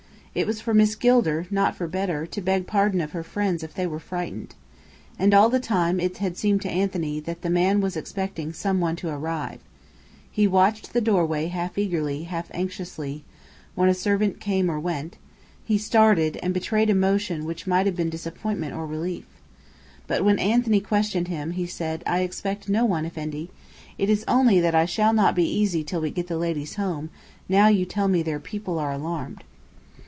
It 0.33 0.47
was 0.47 0.61
for 0.61 0.73
Miss 0.73 0.95
Gilder, 0.95 1.45
not 1.51 1.75
for 1.75 1.89
Bedr, 1.89 2.23
to 2.25 2.41
beg 2.41 2.65
pardon 2.65 3.01
of 3.01 3.11
her 3.11 3.21
friends 3.21 3.63
if 3.63 3.73
they 3.73 3.85
were 3.85 3.99
frightened. 3.99 4.55
And 5.19 5.33
all 5.33 5.49
the 5.49 5.59
time, 5.59 5.99
it 5.99 6.19
had 6.19 6.37
seemed 6.37 6.61
to 6.61 6.69
Anthony, 6.69 7.19
that 7.19 7.41
the 7.41 7.49
man 7.49 7.81
was 7.81 7.97
expecting 7.97 8.53
some 8.53 8.79
one 8.79 8.95
to 8.95 9.09
arrive. 9.09 9.59
He 10.31 10.47
watched 10.47 10.93
the 10.93 11.01
doorway 11.01 11.47
half 11.47 11.77
eagerly, 11.77 12.23
half 12.23 12.47
anxiously; 12.53 13.25
when 13.75 13.89
a 13.89 13.93
servant 13.93 14.39
came 14.39 14.71
or 14.71 14.79
went, 14.79 15.17
he 15.65 15.77
started, 15.77 16.39
and 16.41 16.53
betrayed 16.53 16.89
emotion 16.89 17.43
which 17.43 17.67
might 17.67 17.85
have 17.85 17.97
been 17.97 18.09
disappointment 18.09 18.73
or 18.73 18.87
relief. 18.87 19.25
But 20.07 20.23
when 20.23 20.39
Anthony 20.39 20.79
questioned 20.79 21.27
him, 21.27 21.51
he 21.51 21.65
said, 21.67 22.03
"I 22.07 22.19
expect 22.21 22.69
no 22.69 22.85
one, 22.85 23.03
Effendi. 23.05 23.51
It 23.97 24.09
is 24.09 24.23
only 24.29 24.61
that 24.61 24.75
I 24.75 24.85
shall 24.85 25.11
not 25.11 25.35
be 25.35 25.43
easy 25.43 25.83
till 25.83 25.99
we 25.99 26.09
get 26.09 26.27
the 26.27 26.37
ladies 26.37 26.75
home, 26.75 27.09
now 27.49 27.67
you 27.67 27.83
tell 27.83 28.07
me 28.07 28.23
their 28.23 28.39
people 28.39 28.79
are 28.79 28.93
alarmed." 28.93 29.43